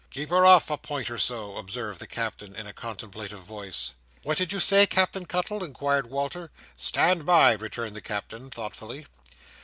[0.09, 3.91] "Keep her off a point or so!" observed the Captain, in a contemplative voice.
[4.23, 6.49] "What did you say, Captain Cuttle?" inquired Walter.
[6.75, 9.05] "Stand by!" returned the Captain, thoughtfully.